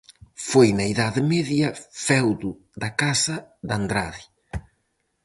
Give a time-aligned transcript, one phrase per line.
[0.49, 1.69] Foi na Idade Media
[2.07, 2.49] feudo
[2.81, 3.35] da casa
[3.67, 4.23] de Andrade.